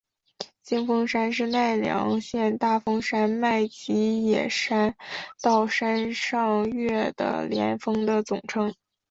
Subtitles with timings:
[0.63, 4.95] 金峰山是奈良县大峰山脉吉野山
[5.43, 8.73] 到山上岳的连峰的总称。